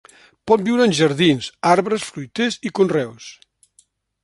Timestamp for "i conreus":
2.71-3.31